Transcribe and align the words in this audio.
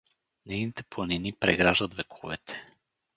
“Нейните 0.45 0.83
планини 0.83 1.33
преграждат 1.33 1.93
вековете. 1.93 2.65